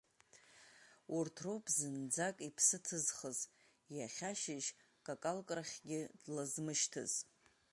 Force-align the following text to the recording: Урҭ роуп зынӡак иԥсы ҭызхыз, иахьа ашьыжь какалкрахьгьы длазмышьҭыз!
Урҭ 1.17 1.35
роуп 1.43 1.65
зынӡак 1.75 2.37
иԥсы 2.47 2.77
ҭызхыз, 2.85 3.39
иахьа 3.97 4.29
ашьыжь 4.33 4.69
какалкрахьгьы 5.05 5.99
длазмышьҭыз! 6.23 7.13